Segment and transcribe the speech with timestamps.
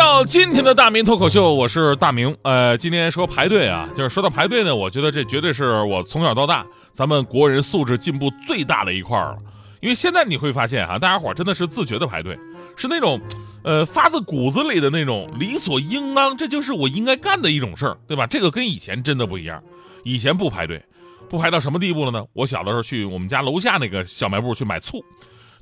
[0.00, 2.34] 到今天的大明脱口秀，我是大明。
[2.40, 6.64] 呃，今天说排队啊，就是说到排队呢，我觉得这绝对是我从小到大
[6.94, 9.36] 咱们国人素质进步最大的一块儿了。
[9.80, 12.38] 因为现在你会发现哈、大家伙儿真的是自觉的排队，
[12.76, 13.20] 是那种，
[13.62, 18.26] 呃，发自骨子里的那种理所应当，这就是我应该干的一种事儿，对吧？
[18.26, 19.62] 这个跟以前真的不一样，
[20.02, 20.82] 以前不排队，
[21.28, 22.24] 不排到什么地步了呢？
[22.32, 25.04] 我小的时候去我们家楼下那个小卖部去买醋，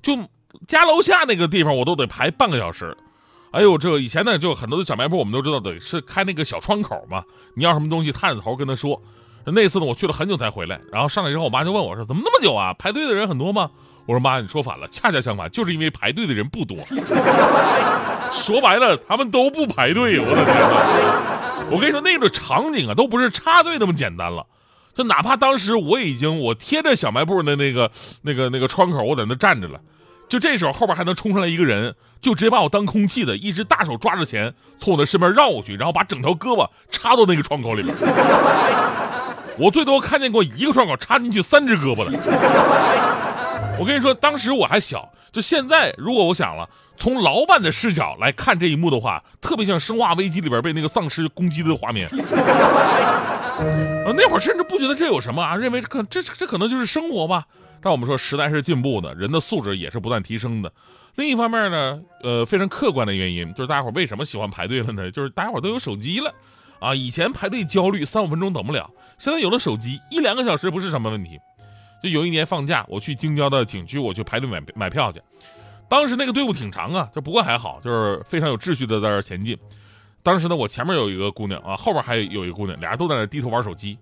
[0.00, 0.16] 就
[0.68, 2.96] 家楼下那个地方我都得排半个小时。
[3.50, 7.24] 哎呦，这以前呢，就很多的小卖部，我们都知道得是开那个小窗口嘛。
[7.54, 9.02] 你要什么东西，探着头跟他说。
[9.46, 12.74] 那次呢，我去了很久才回来，然后上来之后，我妈就问我说：“怎么那么久啊？
[12.74, 13.70] 排队的人很多吗？”
[14.04, 16.76] 我说：“妈，你说反了，恰恰相反，就是因为排队的人不多。
[18.30, 20.18] 说白了，他们都不排队。
[20.18, 21.64] 我的天哪！
[21.70, 24.44] 我跟你说，那个场景啊，都不是插队那么简单了。
[24.94, 27.90] 就哪怕当时我已经我贴着小卖部的那个
[28.20, 29.80] 那个那个窗口，我在那站着了。”
[30.28, 37.94] 就这时候，后边还能冲上来一个人，就直接把我当空气的，一只大手抓着钱从我的身边绕过去，然后把整条胳膊插到那个窗口里边。
[39.58, 42.12] 我最多看见过一个窗口插进去三只胳膊的。
[43.80, 52.08] 我跟你说，当时我还小，就现在，如果我想了，从老板的视角来看这一幕的话，特别像《生化危机》里边被那个丧尸攻击的画面。
[54.04, 57.46] 呃，那会儿甚至不觉得这有什么啊，认为可这这可能就是生活吧。
[57.80, 60.72] 但我们说时代是进步的，人的素质也是不断提升的。
[61.16, 65.10] 另一方面呢，呃，非常客观的原因就是大家伙为什么喜欢排队了呢？
[65.10, 66.32] 就是大家伙都有手机了，
[66.78, 71.38] 啊，以前排队焦虑三五分钟等不了，现在有了手机，一两个小时不是什么问题。
[72.00, 75.20] 就有一年放假，我去京郊的景区，我去排队买买票去。
[75.88, 79.58] 当时那个队伍挺长啊，就不过还好，就是非常有秩序的在这前进。
[80.22, 83.98] 当时呢，我前面有一个姑娘啊，后边还有一个姑娘，俩人都在那低头玩手机。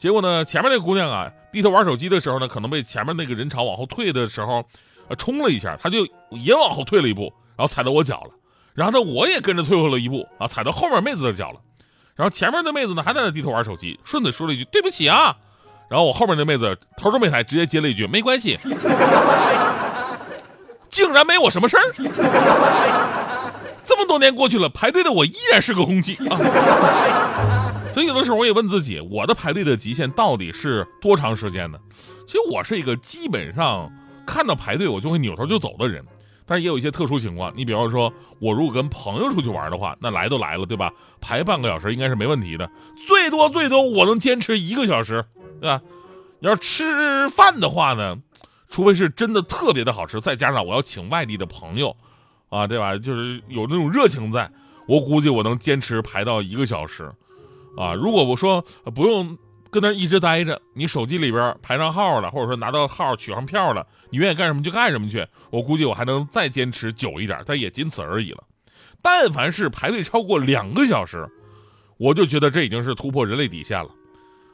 [0.00, 4.64] 结果呢，前面那姑娘啊，低头玩手机的时候呢，可能被前面那个人潮往后退的时候，
[5.08, 8.30] 呃，冲了一下，她就也往后退了一步，然后踩到我脚了。
[8.72, 11.60] 然后呢，我也跟着退后了一步啊，踩到后面妹子的脚了。
[12.16, 15.36] 然后前面的妹子呢，还在那低头玩手机，顺嘴说了一句：“对不起啊。”
[15.90, 18.56] 然后我后面那妹子头都没抬，直接接了一句：“没关系。”
[20.90, 21.82] 竟然没我什么事儿。
[23.90, 26.36] 这么多年过去了，排队的我依然是个空气啊。
[27.92, 31.78] 所以有的时候我也问自己，我的排队的极限到底是多长时间呢？
[32.24, 33.90] 其实我是一个基本上
[34.24, 36.04] 看到排队我就会扭头就走的人，
[36.46, 37.52] 但是也有一些特殊情况。
[37.56, 40.92] 你比方说，我如果跟朋友出去玩的话，那来都来了，对吧？
[41.20, 42.70] 排半个小时应该是没问题的，
[43.08, 45.24] 最多最多我能坚持一个小时，
[45.60, 45.80] 对吧？
[46.38, 48.16] 要是吃饭的话呢，
[48.68, 51.96] 除非是真的特别的好吃，再加上我要请外地的朋友，
[52.50, 52.98] 啊，对吧？
[52.98, 54.50] 就是有那种热情在，
[54.86, 57.10] 我估计我能坚持排到一个小时。
[57.76, 58.62] 啊，如果我说
[58.94, 59.38] 不用
[59.70, 65.24] 跟那一直待着，你手机里边排上号了，或者说拿到号取上票了，你愿意干什么就干什么去。
[65.50, 68.42] 我估计我还能再坚持久一点，但也仅此而已了。
[69.00, 71.26] 但凡是排队超过两个小时，
[71.96, 73.88] 我就觉得这已经是突破人类底线了。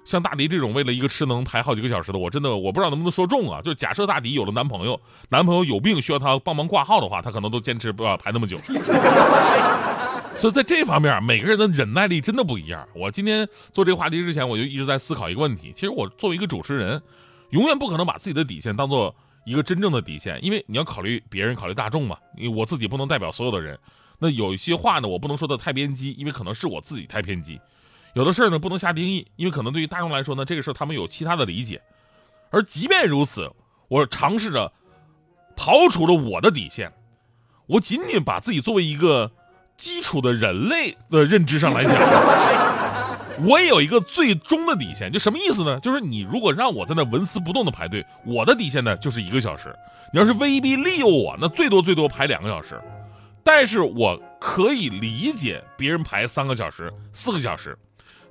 [0.07, 3.61] 像大迪这种为了一个吃能排好几个小时的，我真的我不知道能不能说中啊。
[3.61, 8.57] 就假设大迪有了男朋友，男朋友有病需要他帮忙挂号的话，他可能都坚持不了排那么久。
[10.39, 12.87] 所以在这方面，每个人的忍耐力真的不一样。
[12.95, 15.73] 我今天做这个话题之前，我就一直在思考一个问题。
[15.75, 17.03] 其实我作为一个主持人，
[17.51, 19.13] 永远不可能把自己的底线当做
[19.45, 22.17] 一个真正的底线，因为你要考虑别人，考虑大众嘛。
[22.37, 23.77] 因为我自己不能代表所有的人。
[24.19, 27.59] 那有一些话呢，我不能说的太偏激，因为可能是我自己太偏激。
[28.17, 31.81] 有的事儿呢，不能下定义，因为可能对于大众来说呢，这个事儿他们有其他的理解。
[32.51, 33.49] 而即便如此，
[33.89, 34.73] 我尝试着
[35.55, 36.93] 刨除了我的底线，
[37.67, 39.31] 我仅仅把自己作为一个。
[39.77, 41.93] 基础的人类的认知上来讲，
[43.47, 45.79] 我也有一个最终的底线，就什么意思呢？
[45.81, 49.77] 就是你如果让我在那纹丝不动的排队，我的底线呢就是一个小时。
[50.15, 52.81] 你要是威逼利诱我，那最多最多排两个小时。
[53.45, 57.77] 但是我可以理解别人排三个小时、四个小时，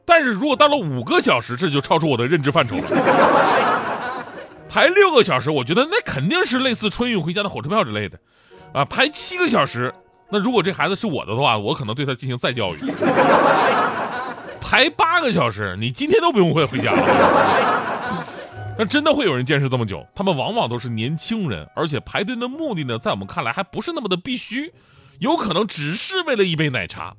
[0.06, 2.84] 但是如果到了五个小时，这就超出我的认知范畴了。
[4.70, 8.20] 排六个小时，我觉得那肯定是类似春运回家的火车票之类的，
[8.74, 9.94] 啊，排七个小时。
[10.30, 12.78] 那如果这孩子是我的话，我可能对他进行再教育。
[14.60, 18.26] 排八个小时，你今天都不用会回家了。
[18.78, 20.06] 那真的会有人坚持这么久？
[20.14, 24.74] 他们往往都是年轻人，而且排队的目的呢，在我们看来还不是那么的必须，
[25.20, 27.16] 有可能只是为了一杯奶茶。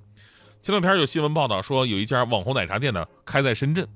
[0.67, 3.87] 前两天有新闻报道说，有一家网红奶茶店呢开在深圳，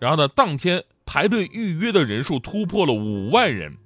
[0.00, 3.76] 然后呢，当天排队预约的人数突破了五万人。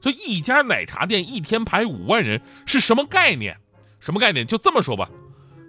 [0.00, 3.58] 就一家奶茶店一天排五万人是什么概念？
[4.00, 4.46] 什么概念？
[4.46, 5.10] 就这么说吧，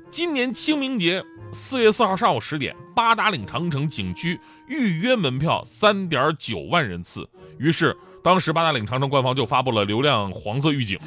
[0.10, 4.39] 今年清明节四月四号上午十点，八达岭长城景区
[4.69, 7.30] 预约门票三点九万人次。
[7.60, 7.94] 于是
[8.24, 10.98] 当时八达岭长城官方就发布了流量黄色预警。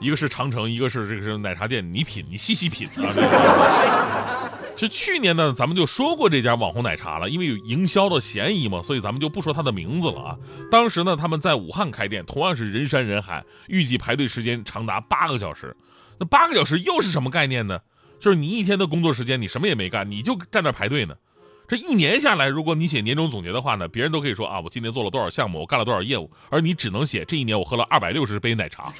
[0.00, 4.50] 一个是长城，一个是这个是奶茶店，你品，你细细品啊。
[4.74, 10.36] 其实去年呢，咱们就说过这家网红奶茶了，因为有营销的嫌疑嘛，所以咱们就不说它的名字了啊。
[10.70, 15.76] 当时呢，他们在武汉开店，同样是人山人海，预计排队时间长达八个小时。
[16.18, 17.80] 那八个小时又是什么概念呢？
[18.18, 21.14] 就是你一天的工作时间，你什么也没干，你就站那排队呢。
[21.70, 28.92] 这一年下来，如果你写年终总结的话呢，别人都可以说啊，我今年做了多少项目，我干了多少业务，而你只能写这一年我喝了二百六十杯奶茶。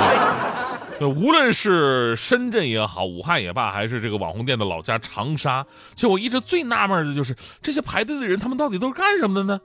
[1.00, 5.64] 无论是深圳也好，武汉也罢，还是这个网红店的老家长沙，
[5.94, 9.58] 其实我一直最纳闷的就是这些排队的人，他们到底都是干什么的呢？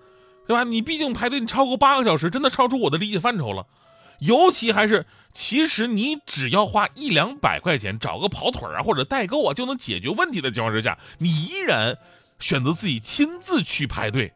[0.48, 0.64] 对吧？
[0.64, 3.66] 你毕竟排队你超过八个小时，真的超出我的理解范畴了。
[4.20, 11.98] 尤其还是，其实你只要花一两百块钱找个跑腿啊或者代购啊就能解决问题的情况之下，你依然。
[12.42, 14.34] 选择自己亲自去排队，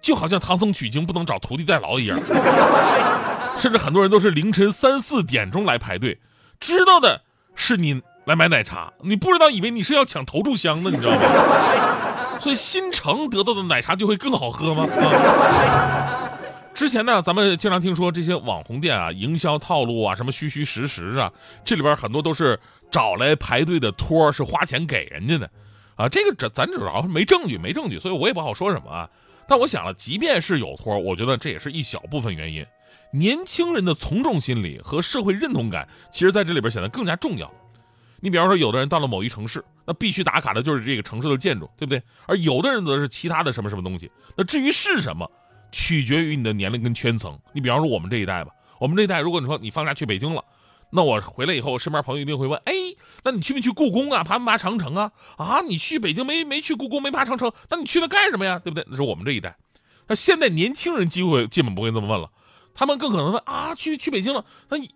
[0.00, 2.18] 就好像唐僧取经不能找徒弟代劳一样。
[3.58, 6.18] 甚至很多人都是凌晨三四点钟来排队，
[6.60, 7.22] 知道的
[7.54, 12.38] 是你来买奶茶，你不知道以为你是要抢投注箱的，你知道吗？
[12.40, 14.86] 所以新城得到的奶茶就会更好喝吗？
[16.74, 21.32] 之前呢，咱们经常听说这些网红店啊，营销套路啊，什么虚虚实实啊，
[21.64, 25.50] 这里边很多都是找来排队的托，是花钱给人家的。
[25.96, 29.08] 啊，这个这咱主要是没证据，没证据，所以我也不好说什么啊。
[29.48, 32.66] 但我想了，即便是有托，我觉得这也是一小部分原因。
[33.12, 37.50] 年轻人的从众心理和社会认同感，其实在这里边显得更加重要。
[38.20, 42.02] 你比方说，有的人到了某一城市，那必须打卡的就是这个城市的建筑，对不对？
[42.26, 44.10] 而有的人则是其他的什么什么东西。
[44.36, 45.30] 那至于是什么，
[45.70, 47.38] 取决于你的年龄跟圈层。
[47.52, 48.50] 你比方说我们这一代吧，
[48.80, 50.44] 我们这一代，如果你说你放假去北京了。
[50.90, 52.72] 那我回来以后，我身边朋友一定会问：哎，
[53.24, 54.22] 那你去没去故宫啊？
[54.22, 55.10] 爬没爬长城啊？
[55.36, 57.52] 啊，你去北京没没去故宫，没爬长城？
[57.68, 58.58] 那你去那干什么呀？
[58.62, 58.86] 对不对？
[58.88, 59.56] 那是我们这一代。
[60.08, 62.30] 那现在年轻人机会基本不会这么问了，
[62.74, 64.44] 他们更可能问：啊，去去北京了？
[64.68, 64.88] 那你，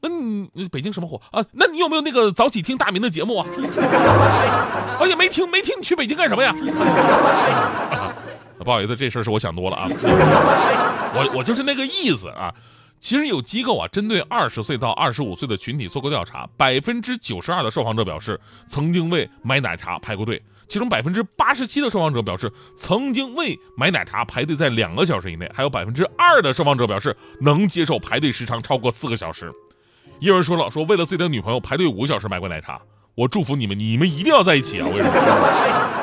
[0.00, 1.44] 那你北京什么火啊？
[1.52, 3.46] 那你有没有那个早起听大明的节目啊？
[5.00, 6.54] 哎呀，没听没听，你去北京干什么呀？
[8.64, 9.88] 不好意思，这事儿是我想多了啊。
[11.14, 12.54] 我我就是那个意思啊。
[13.02, 29.52] 其实有机构啊，针对二十岁到二十五岁的群体做过调查，百分之九十二的受访者表示曾经为买奶茶排过队，其中百分之八十七的受访者表示曾经为买奶茶排队在两个小时以内，还有百分之二的受访者表示能接受排队时长超过四个小时。
[30.20, 32.80] 有人说了，说为了自己的女朋友排队五个小时买过奶茶，
[33.16, 34.86] 我祝福你们，你们一定要在一起啊！
[34.86, 36.01] 为什么？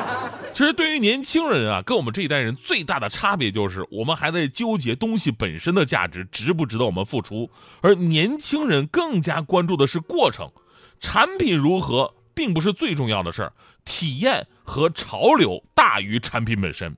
[0.60, 10.52] 其实对于年轻人啊，跟我们这一代人最大的差别就是，我们还在纠结东西本身的价值值不值得我们付出，而年轻人更加关注的是过程，
[11.00, 13.52] 产品如何并不是最重要的事儿，
[13.86, 16.94] 体验和潮流大于产品本身。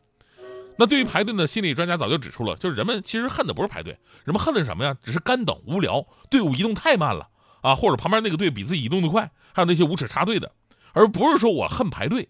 [0.76, 4.96] 那对于排队呢，心理专家早就指出了，就是人们其实恨的不是排队，人们恨的是什么呀？
[5.04, 7.28] 只是干等无聊，队伍移动太慢了
[7.60, 10.50] 啊，或者旁边那个队比自己移动的快，还有那些无耻插队的，
[10.94, 12.28] 而不是说我恨排队。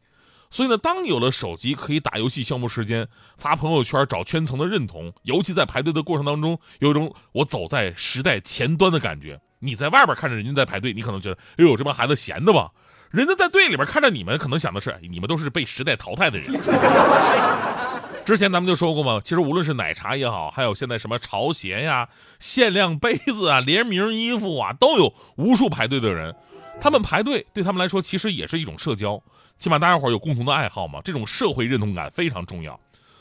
[0.52, 3.08] 所以呢，当有了手机可以打游戏消磨时间、
[3.38, 9.40] 发朋友圈找圈层的认同，尤其在排队的过程当中，有一种我走在时代前端的感觉。
[9.60, 12.70] 你在外边看着人家在排队，你可能觉得，哎呦，这帮孩子闲的吧？
[13.10, 16.52] 人家在队里边看着你们，可能想的是，你们都是被时代淘汰的人。
[18.24, 26.34] 之前咱们就说过嘛，其实无论是奶茶也好，还有现在什么潮鞋呀、限量杯子啊、联名衣服啊，都有无数排队的人。
[26.80, 29.22] 他们排队对他们来说，其实也是一种社交。
[29.58, 32.78] 起码大家伙有共同的爱好嘛，这种社会认同感非常重要。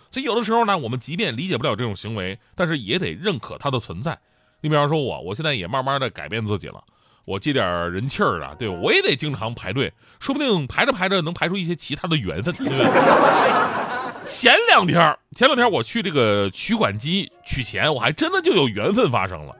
[0.09, 4.17] 所以有的时候呢，我们即便理解不了这种行为，但是也得认可它的存在。
[4.61, 6.83] 你比方说我，我现在也慢慢的改变自己了，
[7.25, 12.53] 我接点人气儿啊，对我也得经常排队，说不定排着排着能排出一些其他的缘分，
[14.25, 19.55] 前两天，前两天我去这个取款机取钱，我还真的就有缘分发生了。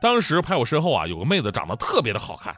[0.00, 2.54] 当时排我身后啊，有个妹子长得特别的好看。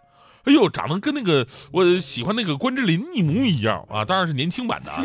[0.49, 4.03] 哎呦，长得跟那个我喜欢那个关之琳一模一样啊！
[4.03, 5.05] 当然是年轻版的啊。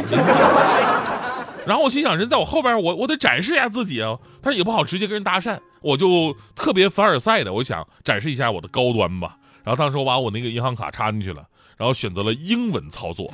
[1.68, 4.18] 然后我心想，人在我后边，我我得展示一下自己啊。
[4.42, 9.36] 但是也不好直接跟人搭讪，我就特别凡尔赛的，我想展示一下我的高端吧。
[9.66, 11.44] 然后当时我把我那个银行卡插进去了，
[11.76, 13.30] 然后选择了英文操作，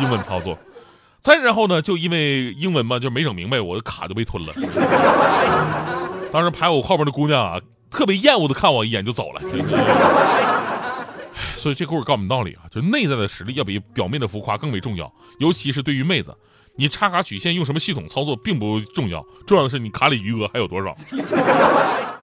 [0.00, 0.56] 英文操作。
[1.20, 4.52] 再然后呢，就因为英文嘛，就没整明白，我的卡就被吞了。
[6.32, 9.40] 当时排我后边的姑娘啊，特别厌恶的看我一眼就走了。
[11.56, 16.34] 所以这故事告诉我们道理啊，就内在的实力要比表面的浮夸更为重要，尤其是对于妹子，
[16.76, 20.96] 你插卡曲线用什么系统操作并不重要，重要的是你卡里余额还有多少。